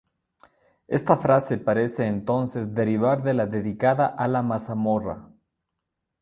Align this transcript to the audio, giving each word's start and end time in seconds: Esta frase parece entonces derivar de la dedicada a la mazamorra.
Esta 0.87 1.15
frase 1.15 1.59
parece 1.59 2.07
entonces 2.07 2.73
derivar 2.73 3.21
de 3.21 3.35
la 3.35 3.45
dedicada 3.45 4.07
a 4.07 4.27
la 4.27 4.41
mazamorra. 4.41 5.29